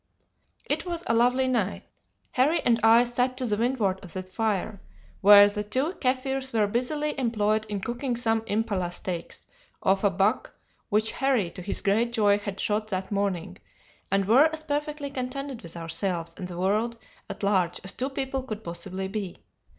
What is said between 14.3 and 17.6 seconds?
as perfectly contented with ourselves and the world at